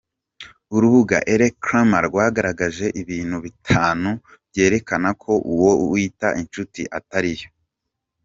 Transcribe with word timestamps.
Urubuga 0.75 1.17
elcrema 1.33 1.97
rwagaragaje 2.07 2.85
ibintu 3.01 3.37
bitanu 3.45 4.09
byerekana 4.49 5.09
ko 5.21 5.31
uwo 5.53 5.71
wita 5.91 6.27
inshuti 6.41 6.81
atari 6.97 7.31
yo. 7.39 7.47